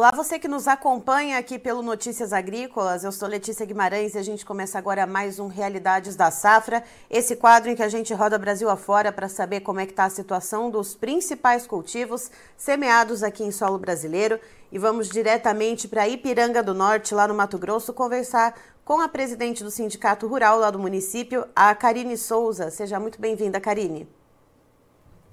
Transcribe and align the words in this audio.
Olá, 0.00 0.12
você 0.12 0.38
que 0.38 0.48
nos 0.48 0.66
acompanha 0.66 1.36
aqui 1.36 1.58
pelo 1.58 1.82
Notícias 1.82 2.32
Agrícolas. 2.32 3.04
Eu 3.04 3.12
sou 3.12 3.28
Letícia 3.28 3.66
Guimarães 3.66 4.14
e 4.14 4.18
a 4.18 4.22
gente 4.22 4.46
começa 4.46 4.78
agora 4.78 5.06
mais 5.06 5.38
um 5.38 5.46
Realidades 5.46 6.16
da 6.16 6.30
Safra, 6.30 6.82
esse 7.10 7.36
quadro 7.36 7.68
em 7.68 7.76
que 7.76 7.82
a 7.82 7.88
gente 7.90 8.14
roda 8.14 8.38
Brasil 8.38 8.70
afora 8.70 9.12
para 9.12 9.28
saber 9.28 9.60
como 9.60 9.78
é 9.78 9.84
que 9.84 9.92
está 9.92 10.04
a 10.06 10.08
situação 10.08 10.70
dos 10.70 10.94
principais 10.94 11.66
cultivos 11.66 12.30
semeados 12.56 13.22
aqui 13.22 13.44
em 13.44 13.50
solo 13.50 13.78
brasileiro. 13.78 14.40
E 14.72 14.78
vamos 14.78 15.06
diretamente 15.06 15.86
para 15.86 16.08
Ipiranga 16.08 16.62
do 16.62 16.72
Norte, 16.72 17.14
lá 17.14 17.28
no 17.28 17.34
Mato 17.34 17.58
Grosso, 17.58 17.92
conversar 17.92 18.54
com 18.82 19.02
a 19.02 19.06
presidente 19.06 19.62
do 19.62 19.70
Sindicato 19.70 20.26
Rural 20.26 20.58
lá 20.60 20.70
do 20.70 20.78
município, 20.78 21.44
a 21.54 21.74
Karine 21.74 22.16
Souza. 22.16 22.70
Seja 22.70 22.98
muito 22.98 23.20
bem-vinda, 23.20 23.60
Karine. 23.60 24.08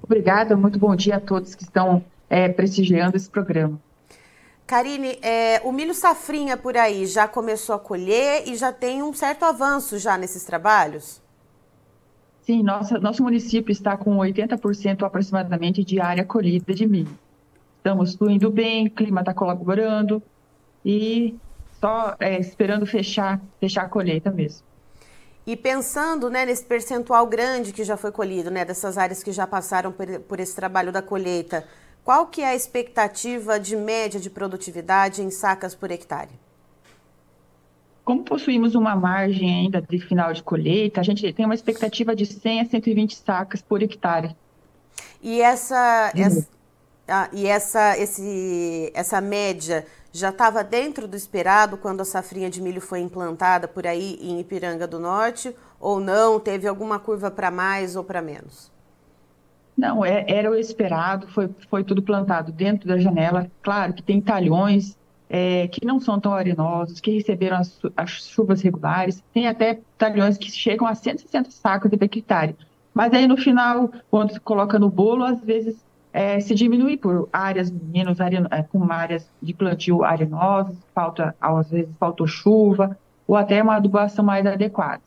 Obrigada, 0.03 0.57
muito 0.57 0.77
bom 0.77 0.93
dia 0.93 1.15
a 1.15 1.21
todos 1.21 1.55
que 1.55 1.63
estão 1.63 2.03
é, 2.29 2.49
prestigiando 2.49 3.15
esse 3.15 3.29
programa. 3.29 3.86
Karine, 4.67 5.17
é, 5.21 5.61
o 5.63 5.71
milho 5.71 5.93
safrinha 5.93 6.57
por 6.57 6.75
aí 6.75 7.05
já 7.05 7.25
começou 7.25 7.73
a 7.73 7.79
colher 7.79 8.43
e 8.45 8.53
já 8.53 8.73
tem 8.73 9.01
um 9.01 9.13
certo 9.13 9.45
avanço 9.45 9.97
já 9.97 10.17
nesses 10.17 10.43
trabalhos? 10.43 11.21
Sim, 12.41 12.63
nossa, 12.63 12.99
nosso 12.99 13.23
município 13.23 13.71
está 13.71 13.95
com 13.95 14.17
80% 14.17 15.03
aproximadamente 15.03 15.85
de 15.85 16.01
área 16.01 16.25
colhida 16.25 16.73
de 16.73 16.85
milho. 16.85 17.17
Estamos 17.77 18.15
fluindo 18.15 18.51
bem, 18.51 18.87
o 18.87 18.91
clima 18.91 19.21
está 19.21 19.33
colaborando 19.33 20.21
e 20.83 21.33
só 21.79 22.17
é, 22.19 22.37
esperando 22.37 22.85
fechar, 22.85 23.39
fechar 23.61 23.83
a 23.85 23.89
colheita 23.89 24.31
mesmo. 24.31 24.67
E 25.45 25.55
pensando 25.55 26.29
né, 26.29 26.45
nesse 26.45 26.65
percentual 26.65 27.25
grande 27.25 27.71
que 27.71 27.85
já 27.85 27.95
foi 27.95 28.11
colhido, 28.11 28.51
né, 28.51 28.65
dessas 28.65 28.97
áreas 28.97 29.23
que 29.23 29.31
já 29.31 29.47
passaram 29.47 29.93
por, 29.93 30.05
por 30.27 30.41
esse 30.41 30.53
trabalho 30.53 30.91
da 30.91 31.01
colheita, 31.01 31.65
qual 32.07 32.27
que 32.27 32.41
é 32.41 32.47
a 32.47 32.55
expectativa 32.55 33.59
de 33.59 33.75
média 33.75 34.17
de 34.17 34.29
produtividade 34.29 35.21
em 35.21 35.29
sacas 35.29 35.75
por 35.75 35.91
hectare? 35.91 36.31
Como 38.05 38.23
possuímos 38.23 38.75
uma 38.75 38.95
margem 38.95 39.53
ainda 39.53 39.81
de 39.81 39.99
final 39.99 40.31
de 40.31 40.41
colheita, 40.41 41.01
a 41.01 41.03
gente 41.03 41.33
tem 41.33 41.43
uma 41.43 41.53
expectativa 41.53 42.15
de 42.15 42.25
100 42.25 42.61
a 42.61 42.65
120 42.65 43.13
sacas 43.17 43.61
por 43.61 43.83
hectare. 43.83 44.33
E 45.21 45.41
essa, 45.41 46.13
essa, 46.15 46.47
ah, 47.09 47.29
e 47.33 47.45
essa, 47.45 47.97
esse, 47.97 48.89
essa 48.95 49.19
média 49.19 49.85
já 50.13 50.29
estava 50.29 50.63
dentro 50.63 51.09
do 51.09 51.17
esperado 51.17 51.75
quando 51.75 51.99
a 51.99 52.05
safrinha 52.05 52.49
de 52.49 52.61
milho 52.61 52.79
foi 52.79 53.01
implantada 53.01 53.67
por 53.67 53.85
aí 53.85 54.17
em 54.21 54.39
Ipiranga 54.39 54.87
do 54.87 54.97
Norte 54.97 55.53
ou 55.77 55.99
não? 55.99 56.39
Teve 56.39 56.69
alguma 56.69 56.99
curva 56.99 57.29
para 57.29 57.51
mais 57.51 57.97
ou 57.97 58.03
para 58.05 58.21
menos? 58.21 58.76
Não, 59.77 60.03
é, 60.03 60.25
era 60.27 60.49
o 60.49 60.55
esperado, 60.55 61.27
foi, 61.27 61.49
foi 61.69 61.83
tudo 61.83 62.01
plantado 62.01 62.51
dentro 62.51 62.87
da 62.87 62.97
janela. 62.97 63.49
Claro 63.61 63.93
que 63.93 64.01
tem 64.01 64.19
talhões 64.19 64.97
é, 65.29 65.67
que 65.67 65.85
não 65.85 65.99
são 65.99 66.19
tão 66.19 66.33
arenosos, 66.33 66.99
que 66.99 67.11
receberam 67.11 67.57
as, 67.57 67.79
as, 67.95 68.09
chuvas 68.09 68.61
regulares, 68.61 69.23
tem 69.33 69.47
até 69.47 69.79
talhões 69.97 70.37
que 70.37 70.49
chegam 70.49 70.87
a 70.87 70.95
160 70.95 71.51
sacos 71.51 71.91
de 71.91 72.03
hectare. 72.03 72.55
Mas 72.93 73.13
aí 73.13 73.27
no 73.27 73.37
final, 73.37 73.91
quando 74.09 74.33
se 74.33 74.39
coloca 74.39 74.79
no 74.79 74.89
bolo, 74.89 75.23
às 75.23 75.39
vezes 75.41 75.77
é, 76.11 76.39
se 76.39 76.55
diminui 76.55 76.97
por 76.97 77.29
áreas 77.31 77.69
menos 77.69 78.19
areno, 78.19 78.47
é, 78.49 78.63
com 78.63 78.91
áreas 78.91 79.29
de 79.39 79.53
plantio 79.53 80.03
arenosas, 80.03 80.75
falta, 80.95 81.35
às 81.39 81.69
vezes 81.69 81.93
faltou 81.99 82.25
chuva, 82.25 82.97
ou 83.27 83.35
até 83.35 83.61
uma 83.61 83.75
adubação 83.75 84.25
mais 84.25 84.45
adequada. 84.45 85.01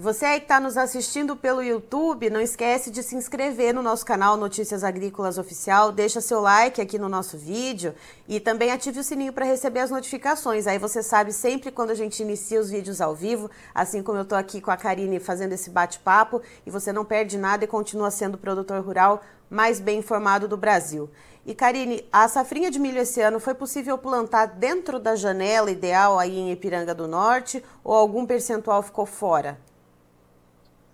E 0.00 0.02
você 0.02 0.24
aí 0.24 0.38
que 0.38 0.46
está 0.46 0.58
nos 0.58 0.78
assistindo 0.78 1.36
pelo 1.36 1.62
YouTube, 1.62 2.30
não 2.30 2.40
esquece 2.40 2.90
de 2.90 3.02
se 3.02 3.14
inscrever 3.14 3.74
no 3.74 3.82
nosso 3.82 4.02
canal 4.02 4.34
Notícias 4.34 4.82
Agrícolas 4.82 5.36
Oficial, 5.36 5.92
deixa 5.92 6.22
seu 6.22 6.40
like 6.40 6.80
aqui 6.80 6.98
no 6.98 7.06
nosso 7.06 7.36
vídeo 7.36 7.94
e 8.26 8.40
também 8.40 8.72
ative 8.72 9.00
o 9.00 9.04
sininho 9.04 9.30
para 9.30 9.44
receber 9.44 9.80
as 9.80 9.90
notificações. 9.90 10.66
Aí 10.66 10.78
você 10.78 11.02
sabe 11.02 11.34
sempre 11.34 11.70
quando 11.70 11.90
a 11.90 11.94
gente 11.94 12.22
inicia 12.22 12.58
os 12.58 12.70
vídeos 12.70 12.98
ao 12.98 13.14
vivo, 13.14 13.50
assim 13.74 14.02
como 14.02 14.16
eu 14.16 14.22
estou 14.22 14.38
aqui 14.38 14.58
com 14.58 14.70
a 14.70 14.76
Karine 14.78 15.20
fazendo 15.20 15.52
esse 15.52 15.68
bate-papo 15.68 16.40
e 16.64 16.70
você 16.70 16.94
não 16.94 17.04
perde 17.04 17.36
nada 17.36 17.64
e 17.64 17.68
continua 17.68 18.10
sendo 18.10 18.36
o 18.36 18.38
produtor 18.38 18.82
rural 18.82 19.20
mais 19.50 19.80
bem 19.80 19.98
informado 19.98 20.48
do 20.48 20.56
Brasil. 20.56 21.10
E 21.44 21.54
Karine, 21.54 22.08
a 22.10 22.26
safrinha 22.26 22.70
de 22.70 22.78
milho 22.78 23.00
esse 23.00 23.20
ano 23.20 23.38
foi 23.38 23.52
possível 23.52 23.98
plantar 23.98 24.46
dentro 24.46 24.98
da 24.98 25.14
janela 25.14 25.70
ideal 25.70 26.18
aí 26.18 26.38
em 26.38 26.50
Ipiranga 26.50 26.94
do 26.94 27.06
Norte 27.06 27.62
ou 27.84 27.94
algum 27.94 28.24
percentual 28.24 28.82
ficou 28.82 29.04
fora? 29.04 29.58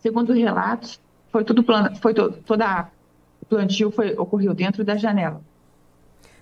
Segundo 0.06 0.32
relatos, 0.32 1.00
foi 1.32 1.42
tudo 1.42 1.64
plano, 1.64 1.96
foi 1.96 2.14
to, 2.14 2.30
toda 2.46 2.88
o 3.42 3.46
plantio 3.46 3.90
foi 3.90 4.14
ocorreu 4.16 4.54
dentro 4.54 4.84
da 4.84 4.96
janela. 4.96 5.42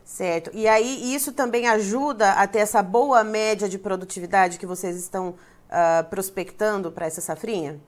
Certo. 0.04 0.50
E 0.52 0.68
aí 0.68 1.14
isso 1.14 1.32
também 1.32 1.66
ajuda 1.66 2.32
a 2.32 2.46
ter 2.46 2.58
essa 2.58 2.82
boa 2.82 3.24
média 3.24 3.66
de 3.66 3.78
produtividade 3.78 4.58
que 4.58 4.66
vocês 4.66 4.98
estão 4.98 5.30
uh, 5.30 6.04
prospectando 6.10 6.92
para 6.92 7.06
essa 7.06 7.22
safrinha? 7.22 7.80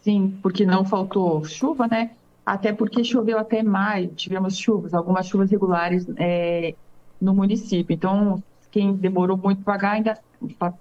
Sim, 0.00 0.36
porque 0.42 0.66
não 0.66 0.84
faltou 0.84 1.44
chuva, 1.44 1.86
né? 1.86 2.10
Até 2.44 2.72
porque 2.72 3.04
choveu 3.04 3.38
até 3.38 3.62
maio, 3.62 4.08
tivemos 4.16 4.56
chuvas, 4.56 4.94
algumas 4.94 5.28
chuvas 5.28 5.48
regulares 5.48 6.08
é, 6.16 6.74
no 7.20 7.32
município. 7.32 7.94
Então, 7.94 8.42
quem 8.72 8.96
demorou 8.96 9.36
muito 9.36 9.62
para 9.62 9.74
pagar 9.74 9.92
ainda 9.92 10.18
para 10.58 10.74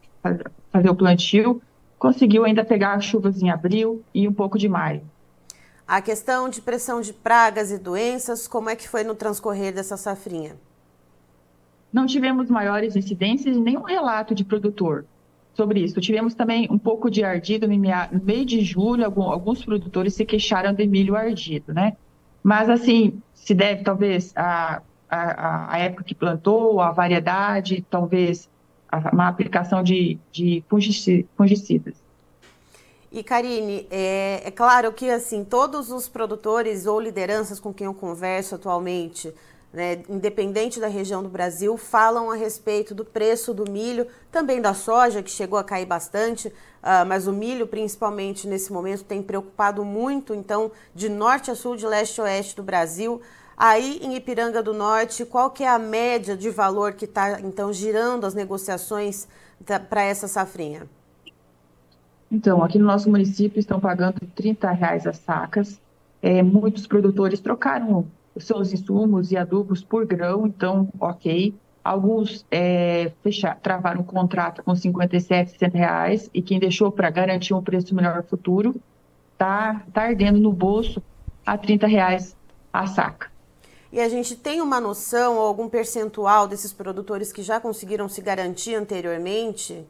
fazer 0.71 0.89
o 0.89 0.95
plantio 0.95 1.61
conseguiu 1.97 2.45
ainda 2.45 2.63
pegar 2.63 2.99
chuvas 2.99 3.41
em 3.41 3.49
abril 3.49 4.03
e 4.13 4.27
um 4.27 4.33
pouco 4.33 4.57
de 4.57 4.67
maio. 4.67 5.01
A 5.87 6.01
questão 6.01 6.49
de 6.49 6.61
pressão 6.61 6.99
de 6.99 7.13
pragas 7.13 7.71
e 7.71 7.77
doenças, 7.77 8.47
como 8.47 8.69
é 8.69 8.75
que 8.75 8.89
foi 8.89 9.03
no 9.03 9.13
transcorrer 9.13 9.73
dessa 9.73 9.95
safrinha? 9.95 10.55
Não 11.93 12.05
tivemos 12.05 12.49
maiores 12.49 12.95
incidências 12.95 13.55
e 13.55 13.59
nenhum 13.59 13.83
relato 13.83 14.33
de 14.33 14.43
produtor 14.43 15.05
sobre 15.53 15.79
isso. 15.81 16.01
Tivemos 16.01 16.33
também 16.33 16.67
um 16.69 16.77
pouco 16.77 17.09
de 17.09 17.23
ardido 17.23 17.67
no 17.67 17.77
meio 18.23 18.45
de 18.45 18.61
julho, 18.61 19.05
alguns 19.05 19.63
produtores 19.63 20.13
se 20.13 20.25
queixaram 20.25 20.73
de 20.73 20.85
milho 20.85 21.15
ardido, 21.15 21.73
né? 21.73 21.95
Mas, 22.43 22.69
assim, 22.69 23.21
se 23.33 23.53
deve 23.53 23.83
talvez 23.83 24.33
à, 24.35 24.81
à, 25.09 25.73
à 25.73 25.79
época 25.79 26.03
que 26.03 26.13
plantou, 26.13 26.81
à 26.81 26.91
variedade, 26.91 27.85
talvez 27.89 28.49
uma 29.11 29.27
aplicação 29.27 29.83
de, 29.83 30.17
de 30.31 30.63
fungicidas. 30.69 31.95
E 33.11 33.23
Karine, 33.23 33.87
é, 33.89 34.41
é, 34.43 34.51
claro 34.51 34.91
que 34.91 35.09
assim 35.09 35.43
todos 35.45 35.89
os 35.89 36.07
produtores 36.07 36.85
ou 36.85 36.99
lideranças 36.99 37.59
com 37.61 37.73
quem 37.73 37.85
eu 37.85 37.93
converso 37.93 38.55
atualmente, 38.55 39.33
né, 39.71 40.03
independente 40.09 40.79
da 40.79 40.87
região 40.87 41.23
do 41.23 41.29
Brasil, 41.29 41.77
falam 41.77 42.29
a 42.29 42.35
respeito 42.35 42.93
do 42.93 43.05
preço 43.05 43.53
do 43.53 43.69
milho, 43.71 44.07
também 44.31 44.61
da 44.61 44.73
soja 44.73 45.23
que 45.23 45.29
chegou 45.29 45.57
a 45.57 45.63
cair 45.63 45.85
bastante, 45.85 46.49
uh, 46.49 47.05
mas 47.07 47.25
o 47.25 47.31
milho 47.31 47.67
principalmente 47.67 48.47
nesse 48.47 48.71
momento 48.73 49.03
tem 49.03 49.21
preocupado 49.21 49.85
muito. 49.85 50.33
Então, 50.33 50.71
de 50.93 51.07
norte 51.07 51.51
a 51.51 51.55
sul, 51.55 51.75
de 51.77 51.85
leste 51.85 52.19
a 52.19 52.25
oeste 52.25 52.55
do 52.55 52.63
Brasil, 52.63 53.21
Aí 53.57 53.99
em 54.01 54.15
Ipiranga 54.15 54.61
do 54.61 54.73
Norte, 54.73 55.25
qual 55.25 55.49
que 55.49 55.63
é 55.63 55.69
a 55.69 55.79
média 55.79 56.35
de 56.35 56.49
valor 56.49 56.93
que 56.93 57.05
está 57.05 57.39
então 57.39 57.71
girando 57.71 58.25
as 58.25 58.33
negociações 58.33 59.27
para 59.89 60.03
essa 60.03 60.27
safrinha? 60.27 60.83
Então, 62.29 62.63
aqui 62.63 62.77
no 62.77 62.85
nosso 62.85 63.09
município 63.09 63.59
estão 63.59 63.79
pagando 63.79 64.19
30 64.35 64.71
reais 64.71 65.07
as 65.07 65.17
sacas. 65.17 65.79
É, 66.21 66.43
muitos 66.43 66.85
produtores 66.85 67.39
trocaram 67.39 68.05
os 68.33 68.45
seus 68.45 68.73
insumos 68.73 69.31
e 69.31 69.37
adubos 69.37 69.83
por 69.83 70.05
grão, 70.05 70.45
então, 70.45 70.89
ok. 70.99 71.55
Alguns 71.83 72.45
é, 72.49 73.11
fechar, 73.23 73.57
travaram 73.59 74.01
o 74.01 74.03
contrato 74.03 74.63
com 74.63 74.75
57, 74.75 75.51
60 75.51 75.77
reais 75.77 76.29
e 76.33 76.41
quem 76.41 76.59
deixou 76.59 76.91
para 76.91 77.09
garantir 77.09 77.53
um 77.53 77.61
preço 77.61 77.93
melhor 77.95 78.23
futuro 78.23 78.75
está 79.31 79.83
tá 79.93 80.01
ardendo 80.01 80.39
no 80.39 80.51
bolso 80.51 81.01
a 81.45 81.57
30 81.57 81.85
reais 81.85 82.35
a 82.73 82.87
saca. 82.87 83.34
E 83.95 84.01
a 84.01 84.09
gente 84.09 84.35
tem 84.35 84.59
uma 84.59 84.81
noção 84.81 85.37
ou 85.37 85.43
algum 85.43 85.69
percentual 85.69 86.49
desses 86.49 86.73
produtores 86.73 87.31
que 87.31 87.41
já 87.41 87.61
conseguiram 87.61 88.09
se 88.09 88.19
garantir 88.21 88.75
anteriormente? 88.75 89.85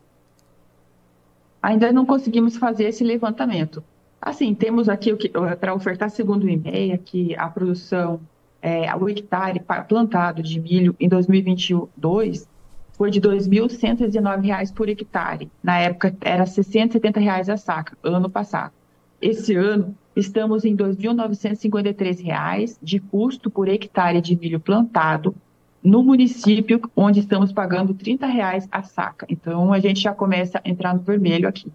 Ainda 1.60 1.92
não 1.92 2.06
conseguimos 2.06 2.56
fazer 2.56 2.84
esse 2.84 3.04
levantamento. 3.04 3.84
Assim, 4.22 4.54
temos 4.54 4.90
aqui 4.90 5.12
para 5.60 5.74
ofertar 5.74 6.12
segundo 6.12 6.44
o 6.44 6.50
IMEA 6.50 7.00
que 7.00 7.36
a 7.36 7.50
produção, 7.50 8.22
é, 8.62 8.96
o 8.96 9.10
hectare 9.10 9.60
plantado 9.90 10.44
de 10.44 10.60
milho 10.60 10.96
em 11.00 11.10
2022 11.10 12.48
foi 12.92 13.10
de 13.10 13.18
R$ 13.18 13.30
2.119 13.30 14.72
por 14.72 14.88
hectare. 14.88 15.50
Na 15.64 15.80
época 15.80 16.16
era 16.22 16.46
670 16.46 17.20
reais 17.20 17.50
a 17.50 17.58
saca, 17.58 17.98
ano 18.04 18.30
passado. 18.30 18.72
Esse 19.20 19.56
ano 19.56 19.98
estamos 20.16 20.64
em 20.66 20.76
R$ 20.76 20.84
2.953 20.84 22.78
de 22.82 23.00
custo 23.00 23.50
por 23.50 23.68
hectare 23.68 24.22
de 24.22 24.36
milho 24.36 24.60
plantado 24.60 25.36
no 25.84 26.04
município 26.04 26.82
onde 26.96 27.20
estamos 27.20 27.52
pagando 27.52 27.94
30 27.94 28.26
reais 28.26 28.68
a 28.72 28.82
saca. 28.82 29.26
Então 29.30 29.72
a 29.72 29.80
gente 29.80 30.00
já 30.00 30.14
começa 30.14 30.60
a 30.64 30.70
entrar 30.70 30.94
no 30.94 31.02
vermelho 31.02 31.48
aqui. 31.48 31.72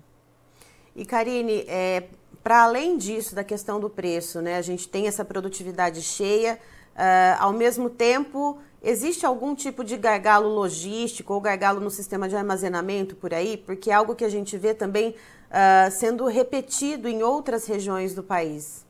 E 0.97 1.05
Karine, 1.05 1.65
é, 1.69 2.05
para 2.43 2.65
além 2.65 2.97
disso 2.97 3.35
da 3.35 3.45
questão 3.45 3.79
do 3.79 3.89
preço, 3.89 4.41
né, 4.41 4.57
a 4.57 4.63
gente 4.63 4.89
tem 4.89 5.07
essa 5.07 5.25
produtividade 5.25 6.03
cheia, 6.03 6.59
uh, 6.97 7.43
ao 7.43 7.53
mesmo 7.53 7.89
tempo 7.89 8.59
Existe 8.83 9.27
algum 9.27 9.55
tipo 9.55 9.85
de 9.85 9.97
gargalo 9.99 10.49
logístico 10.49 11.35
ou 11.35 11.41
gargalo 11.41 11.81
no 11.81 11.91
sistema 11.91 12.27
de 12.27 12.35
armazenamento 12.35 13.15
por 13.15 13.35
aí? 13.35 13.59
Porque 13.59 13.91
é 13.91 13.95
algo 13.95 14.15
que 14.15 14.25
a 14.25 14.29
gente 14.29 14.57
vê 14.57 14.73
também 14.73 15.15
uh, 15.51 15.91
sendo 15.91 16.27
repetido 16.27 17.09
em 17.09 17.23
outras 17.23 17.67
regiões 17.67 18.15
do 18.15 18.23
país. 18.23 18.87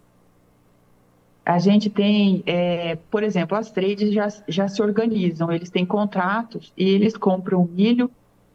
A 1.45 1.59
gente 1.59 1.89
tem, 1.89 2.43
é, 2.47 2.97
por 3.11 3.23
exemplo, 3.23 3.57
as 3.57 3.71
trades 3.71 4.13
já, 4.13 4.29
já 4.47 4.69
se 4.69 4.81
organizam, 4.83 5.51
eles 5.51 5.71
têm 5.71 5.87
contratos 5.87 6.73
e 6.77 6.89
eles 6.89 7.17
compram 7.17 7.65
milho 7.65 8.11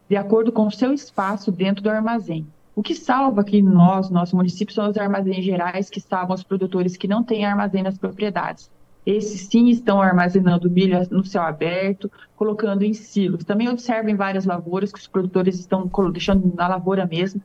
de 0.08 0.16
acordo 0.16 0.52
com 0.52 0.66
o 0.66 0.70
seu 0.70 0.92
espaço 0.92 1.50
dentro 1.50 1.82
do 1.82 1.90
armazém. 1.90 2.46
O 2.74 2.82
que 2.82 2.94
salva 2.94 3.40
aqui 3.40 3.60
nós, 3.60 4.08
nosso 4.08 4.36
município, 4.36 4.74
são 4.74 4.88
os 4.88 4.96
armazéns 4.96 5.44
gerais, 5.44 5.90
que 5.90 6.00
salvam 6.00 6.34
os 6.34 6.44
produtores 6.44 6.96
que 6.96 7.08
não 7.08 7.24
têm 7.24 7.44
armazém 7.44 7.82
nas 7.82 7.98
propriedades. 7.98 8.70
Esses 9.04 9.42
sim 9.48 9.68
estão 9.68 10.00
armazenando 10.00 10.70
milho 10.70 10.98
no 11.10 11.24
céu 11.24 11.42
aberto, 11.42 12.10
colocando 12.36 12.82
em 12.82 12.92
silos. 12.92 13.44
Também 13.44 13.68
observo 13.68 14.10
em 14.10 14.16
várias 14.16 14.44
lavouras 14.44 14.92
que 14.92 14.98
os 14.98 15.06
produtores 15.06 15.58
estão 15.58 15.90
deixando 16.12 16.52
na 16.54 16.68
lavoura 16.68 17.06
mesmo 17.06 17.40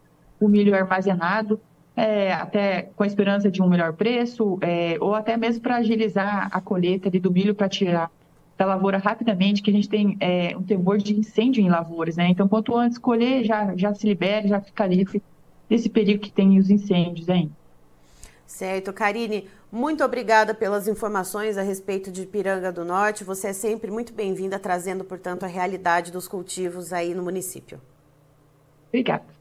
o 0.46 0.50
milho 0.50 0.76
armazenado, 0.76 1.60
é, 1.96 2.34
até 2.34 2.90
com 2.96 3.04
a 3.04 3.08
esperança 3.08 3.50
de 3.50 3.62
um 3.62 3.68
melhor 3.68 3.94
preço, 3.94 4.58
é, 4.62 4.98
ou 5.00 5.14
até 5.14 5.38
mesmo 5.38 5.62
para 5.62 5.78
agilizar 5.78 6.50
a 6.52 6.60
colheita 6.60 7.10
do 7.10 7.32
milho 7.32 7.54
para 7.54 7.70
tirar 7.70 8.12
da 8.58 8.66
lavoura 8.66 8.98
rapidamente, 8.98 9.62
que 9.62 9.72
a 9.72 9.74
gente 9.74 9.90
tem 9.90 10.18
é, 10.20 10.56
um 10.56 10.62
temor 10.62 10.98
de 10.98 11.18
incêndio 11.18 11.64
em 11.64 11.70
lavouras, 11.70 12.16
né? 12.16 12.28
Então, 12.30 12.48
quanto 12.48 12.76
antes 12.76 12.98
colher, 12.98 13.44
já, 13.44 13.76
já 13.76 13.94
se 13.94 14.06
libera, 14.06 14.48
já 14.48 14.62
fica 14.62 14.86
livre 14.86 15.22
desse 15.68 15.90
perigo 15.90 16.22
que 16.22 16.32
tem 16.32 16.60
os 16.60 16.70
incêndios 16.70 17.28
hein? 17.28 17.52
Certo. 18.46 18.92
Karine, 18.92 19.48
muito 19.72 20.04
obrigada 20.04 20.54
pelas 20.54 20.88
informações 20.88 21.58
a 21.58 21.62
respeito 21.62 22.12
de 22.12 22.26
Piranga 22.26 22.72
do 22.72 22.84
Norte. 22.84 23.24
Você 23.24 23.48
é 23.48 23.54
sempre 23.54 23.90
muito 23.90 24.14
bem-vinda, 24.14 24.60
trazendo, 24.60 25.04
portanto, 25.06 25.44
a 25.44 25.48
realidade 25.48 26.12
dos 26.12 26.28
cultivos 26.28 26.92
aí 26.92 27.16
no 27.16 27.24
município. 27.24 27.80
Obrigada. 28.90 29.41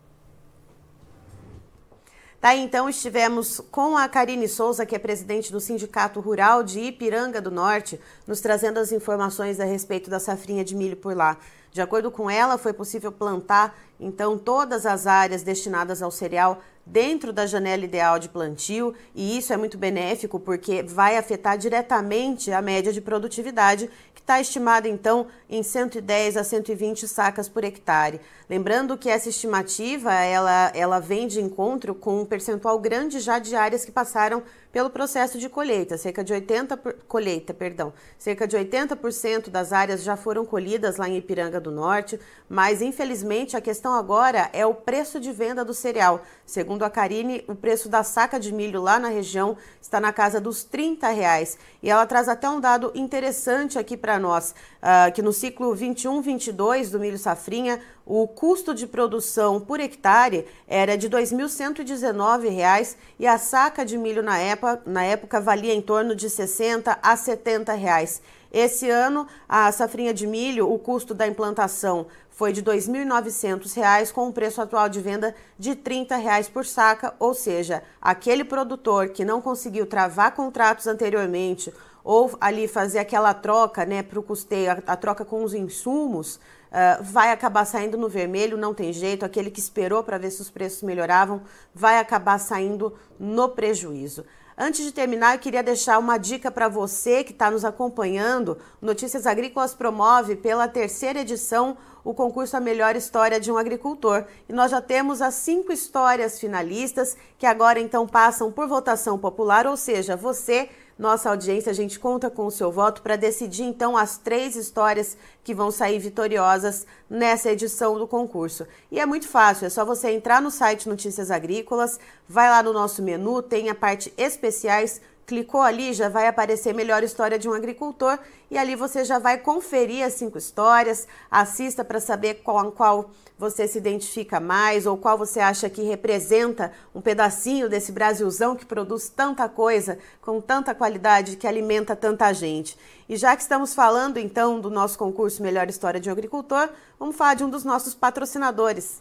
Tá, 2.40 2.56
então 2.56 2.88
estivemos 2.88 3.60
com 3.70 3.98
a 3.98 4.08
Karine 4.08 4.48
Souza, 4.48 4.87
que 4.87 4.94
é 4.96 4.98
presidente 4.98 5.52
do 5.52 5.60
Sindicato 5.60 6.20
Rural 6.20 6.62
de 6.62 6.81
Ipiranga 6.81 7.38
do 7.38 7.50
Norte, 7.50 8.00
nos 8.26 8.40
trazendo 8.40 8.81
as 8.81 8.92
informações 8.92 9.60
a 9.60 9.64
respeito 9.64 10.08
da 10.08 10.19
safrinha 10.19 10.64
de 10.64 10.75
milho 10.75 10.96
por 10.96 11.14
lá. 11.14 11.37
De 11.70 11.82
acordo 11.82 12.10
com 12.10 12.31
ela, 12.31 12.56
foi 12.56 12.72
possível 12.72 13.12
plantar 13.12 13.78
então 14.00 14.38
todas 14.38 14.87
as 14.87 15.06
áreas 15.06 15.43
destinadas 15.43 16.02
ao 16.02 16.11
cereal 16.11 16.61
dentro 16.85 17.32
da 17.32 17.47
janela 17.47 17.85
ideal 17.85 18.19
de 18.19 18.29
plantio, 18.29 18.94
e 19.14 19.38
isso 19.38 19.52
é 19.52 19.56
muito 19.56 19.79
benéfico 19.79 20.41
porque 20.41 20.82
vai 20.82 21.17
afetar 21.17 21.56
diretamente 21.56 22.50
a 22.50 22.61
média 22.61 22.93
de 22.93 23.00
produtividade, 23.00 23.88
que 24.14 24.20
está 24.20 24.41
estimada 24.41 24.88
então 24.88 25.26
em 25.49 25.62
110 25.62 26.37
a 26.37 26.43
120 26.43 27.06
sacas 27.06 27.49
por 27.49 27.62
hectare. 27.62 28.20
Lembrando 28.49 28.99
que 28.99 29.08
essa 29.08 29.29
estimativa 29.29 30.12
ela, 30.12 30.73
ela 30.75 30.99
vem 30.99 31.29
de 31.29 31.41
encontro 31.41 31.94
com 31.94 32.23
um 32.23 32.25
percentual 32.25 32.79
grande 32.79 33.20
já 33.20 33.38
de 33.38 33.55
áreas 33.55 33.85
que 33.85 33.93
passaram 33.93 34.43
pelo 34.73 34.91
processo 34.91 35.38
de 35.38 35.49
colheita, 35.49 35.97
cerca 35.99 36.23
de 36.23 36.32
80 36.32 36.76
por, 36.76 36.94
colheita, 37.08 37.52
perdão. 37.52 37.93
Cerca 38.19 38.47
de 38.47 38.56
80% 38.56 39.49
das 39.49 39.73
áreas 39.73 40.02
já 40.02 40.17
foram 40.17 40.44
colhidas 40.44 40.97
lá 40.97 41.08
em 41.08 41.17
Ipiranga 41.17 41.61
do 41.61 41.70
Norte, 41.70 42.19
mas 42.49 42.81
infelizmente 42.81 43.56
a 43.56 43.61
questão 43.61 43.89
agora 43.92 44.50
é 44.52 44.64
o 44.66 44.75
preço 44.75 45.20
de 45.20 45.32
venda 45.32 45.64
do 45.64 45.75
cereal. 45.75 46.22
Segundo 46.44 46.82
a 46.82 46.90
Karine, 46.90 47.44
o 47.46 47.54
preço 47.54 47.88
da 47.88 48.02
saca 48.02 48.38
de 48.38 48.52
milho 48.52 48.82
lá 48.82 48.98
na 48.98 49.08
região 49.08 49.56
está 49.81 50.00
na 50.00 50.12
casa 50.12 50.40
dos 50.40 50.64
30 50.64 51.08
reais. 51.08 51.58
E 51.82 51.88
ela 51.90 52.06
traz 52.06 52.28
até 52.28 52.48
um 52.48 52.60
dado 52.60 52.90
interessante 52.94 53.78
aqui 53.78 53.96
para 53.96 54.19
nós, 54.19 54.54
uh, 54.82 55.12
que 55.12 55.22
no 55.22 55.32
ciclo 55.32 55.75
21-22 55.75 56.90
do 56.90 56.98
milho 56.98 57.19
safrinha, 57.19 57.81
o 58.04 58.26
custo 58.26 58.75
de 58.75 58.87
produção 58.87 59.60
por 59.60 59.78
hectare 59.78 60.46
era 60.66 60.96
de 60.96 61.06
R$ 61.06 61.22
2.119 61.22 62.96
e 63.19 63.26
a 63.26 63.38
saca 63.38 63.84
de 63.84 63.96
milho 63.96 64.22
na 64.22 64.38
época, 64.38 64.82
na 64.84 65.04
época 65.04 65.40
valia 65.40 65.72
em 65.72 65.81
torno 65.81 66.14
de 66.14 66.26
R$ 66.26 66.31
60 66.31 66.98
a 67.00 67.16
70 67.16 67.72
reais. 67.75 68.20
Esse 68.52 68.91
ano, 68.91 69.26
a 69.49 69.70
safrinha 69.70 70.12
de 70.12 70.26
milho, 70.26 70.73
o 70.73 70.79
custo 70.79 71.14
da 71.14 71.26
implantação 71.26 72.06
foi 72.31 72.52
de 72.52 72.61
R$ 72.61 72.73
2.900, 72.73 74.12
com 74.12 74.29
o 74.29 74.32
preço 74.32 74.61
atual 74.61 74.88
de 74.88 75.00
venda 75.00 75.35
de 75.58 75.75
30 75.75 76.17
reais 76.17 76.49
por 76.49 76.64
saca, 76.64 77.14
ou 77.19 77.35
seja, 77.35 77.82
aquele 78.00 78.44
produtor 78.44 79.11
que 79.11 79.25
não 79.25 79.41
conseguiu 79.41 79.87
travar 79.87 80.35
contratos 80.35 80.87
anteriormente 80.87 81.73
ou 82.02 82.37
ali 82.41 82.67
fazer 82.67 82.99
aquela 82.99 83.35
troca 83.35 83.85
né, 83.85 84.02
para 84.02 84.19
o 84.19 84.23
custeio, 84.23 84.73
a, 84.73 84.93
a 84.93 84.97
troca 84.97 85.25
com 85.25 85.44
os 85.44 85.55
insumos, 85.55 86.41
uh, 86.70 87.02
vai 87.02 87.31
acabar 87.31 87.64
saindo 87.64 87.99
no 87.99 88.08
vermelho, 88.08 88.56
não 88.56 88.75
tem 88.75 88.93
jeito. 88.93 89.25
Aquele 89.25 89.50
que 89.50 89.61
esperou 89.61 90.02
para 90.02 90.19
ver 90.19 90.31
se 90.31 90.40
os 90.40 90.50
preços 90.50 90.82
melhoravam 90.82 91.43
vai 91.75 91.99
acabar 91.99 92.38
saindo 92.38 92.94
no 93.19 93.49
prejuízo. 93.49 94.25
Antes 94.62 94.84
de 94.84 94.93
terminar, 94.93 95.34
eu 95.34 95.38
queria 95.38 95.62
deixar 95.62 95.99
uma 95.99 96.19
dica 96.19 96.50
para 96.50 96.69
você 96.69 97.25
que 97.25 97.32
está 97.32 97.50
nos 97.50 97.64
acompanhando. 97.64 98.58
Notícias 98.81 99.26
Agrícolas 99.26 99.72
promove 99.72 100.37
pela 100.37 100.69
terceira 100.69 101.20
edição 101.20 101.78
o 102.05 102.12
concurso 102.12 102.58
A 102.58 102.61
Melhor 102.61 102.94
História 102.94 103.40
de 103.40 103.50
um 103.50 103.56
Agricultor. 103.56 104.25
E 104.46 104.52
nós 104.52 104.70
já 104.70 104.82
temos 104.82 105.23
as 105.23 105.34
cinco 105.34 105.73
histórias 105.73 106.38
finalistas 106.38 107.16
que 107.38 107.46
agora 107.46 107.81
então 107.81 108.06
passam 108.06 108.52
por 108.52 108.69
votação 108.69 109.19
popular, 109.19 109.66
ou 109.66 109.78
seja, 109.78 110.14
você 110.14 110.69
nossa 111.00 111.31
audiência, 111.31 111.70
a 111.70 111.75
gente 111.75 111.99
conta 111.99 112.29
com 112.29 112.44
o 112.44 112.50
seu 112.50 112.70
voto 112.70 113.00
para 113.00 113.17
decidir 113.17 113.62
então 113.62 113.97
as 113.97 114.19
três 114.19 114.55
histórias 114.55 115.17
que 115.43 115.55
vão 115.55 115.70
sair 115.70 115.99
vitoriosas 115.99 116.87
nessa 117.08 117.50
edição 117.50 117.99
do 117.99 118.06
concurso. 118.06 118.67
E 118.93 119.00
é 119.00 119.06
muito 119.06 119.26
fácil, 119.26 119.64
é 119.64 119.70
só 119.70 119.82
você 119.82 120.11
entrar 120.11 120.43
no 120.43 120.50
site 120.50 120.87
Notícias 120.87 121.31
Agrícolas, 121.31 121.99
vai 122.29 122.50
lá 122.50 122.62
no 122.62 122.75
nosso 122.75 123.02
menu, 123.02 123.41
tem 123.41 123.70
a 123.70 123.75
parte 123.75 124.12
especiais, 124.19 125.00
clicou 125.30 125.60
ali, 125.60 125.92
já 125.92 126.08
vai 126.08 126.26
aparecer 126.26 126.74
melhor 126.74 127.04
história 127.04 127.38
de 127.38 127.48
um 127.48 127.52
agricultor 127.52 128.18
e 128.50 128.58
ali 128.58 128.74
você 128.74 129.04
já 129.04 129.20
vai 129.20 129.38
conferir 129.38 130.04
as 130.04 130.14
cinco 130.14 130.36
histórias, 130.36 131.06
assista 131.30 131.84
para 131.84 132.00
saber 132.00 132.42
qual, 132.42 132.72
qual 132.72 133.10
você 133.38 133.68
se 133.68 133.78
identifica 133.78 134.40
mais 134.40 134.86
ou 134.86 134.96
qual 134.96 135.16
você 135.16 135.38
acha 135.38 135.70
que 135.70 135.84
representa 135.84 136.72
um 136.92 137.00
pedacinho 137.00 137.68
desse 137.68 137.92
Brasilzão 137.92 138.56
que 138.56 138.66
produz 138.66 139.08
tanta 139.08 139.48
coisa, 139.48 140.00
com 140.20 140.40
tanta 140.40 140.75
qualidade, 140.75 141.37
que 141.37 141.46
alimenta 141.46 141.94
tanta 141.94 142.32
gente. 142.32 142.76
E 143.08 143.16
já 143.16 143.37
que 143.37 143.42
estamos 143.42 143.72
falando 143.72 144.18
então 144.18 144.58
do 144.58 144.68
nosso 144.68 144.99
concurso 144.99 145.44
Melhor 145.44 145.68
História 145.68 146.00
de 146.00 146.08
um 146.08 146.12
Agricultor, 146.12 146.68
vamos 146.99 147.14
falar 147.14 147.34
de 147.34 147.44
um 147.44 147.49
dos 147.49 147.62
nossos 147.62 147.94
patrocinadores. 147.94 149.00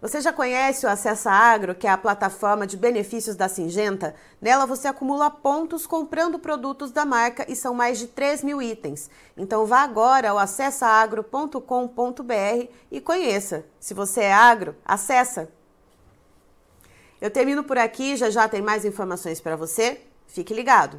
Você 0.00 0.22
já 0.22 0.32
conhece 0.32 0.86
o 0.86 0.88
Acessa 0.88 1.30
Agro, 1.30 1.74
que 1.74 1.86
é 1.86 1.90
a 1.90 1.98
plataforma 1.98 2.66
de 2.66 2.74
benefícios 2.74 3.36
da 3.36 3.50
Singenta? 3.50 4.14
Nela 4.40 4.64
você 4.64 4.88
acumula 4.88 5.30
pontos 5.30 5.86
comprando 5.86 6.38
produtos 6.38 6.90
da 6.90 7.04
marca 7.04 7.44
e 7.46 7.54
são 7.54 7.74
mais 7.74 7.98
de 7.98 8.06
3 8.06 8.42
mil 8.42 8.62
itens. 8.62 9.10
Então 9.36 9.66
vá 9.66 9.82
agora 9.82 10.30
ao 10.30 10.38
acessaagro.com.br 10.38 12.68
e 12.90 12.98
conheça. 12.98 13.66
Se 13.78 13.92
você 13.92 14.22
é 14.22 14.32
agro, 14.32 14.74
acessa! 14.86 15.50
Eu 17.20 17.30
termino 17.30 17.62
por 17.62 17.76
aqui, 17.76 18.16
já 18.16 18.30
já 18.30 18.48
tem 18.48 18.62
mais 18.62 18.86
informações 18.86 19.38
para 19.38 19.54
você. 19.54 20.00
Fique 20.26 20.54
ligado! 20.54 20.98